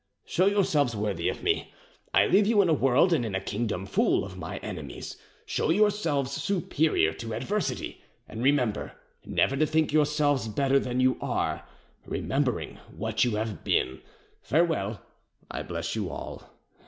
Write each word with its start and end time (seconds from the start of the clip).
"Show 0.25 0.47
yourselves 0.47 0.95
worthy 0.95 1.29
of 1.29 1.43
me; 1.43 1.75
I 2.11 2.25
leave 2.25 2.47
you 2.47 2.63
in 2.63 2.69
a 2.69 2.73
world 2.73 3.13
and 3.13 3.23
in 3.23 3.35
a 3.35 3.39
kingdom 3.39 3.85
full 3.85 4.25
of 4.25 4.35
my 4.35 4.57
enemies. 4.63 5.15
Show 5.45 5.69
yourselves 5.69 6.31
superior 6.31 7.13
to 7.13 7.35
adversity, 7.35 8.01
and 8.27 8.41
remember 8.41 8.93
never 9.27 9.55
to 9.55 9.67
think 9.67 9.93
yourselves 9.93 10.47
better 10.47 10.79
than 10.79 11.01
you 11.01 11.19
are, 11.21 11.67
remembering 12.07 12.77
what 12.97 13.23
you 13.23 13.35
have 13.35 13.63
been. 13.63 14.01
"Farewell. 14.41 15.03
I 15.51 15.61
bless 15.61 15.95
you 15.95 16.09
all. 16.09 16.49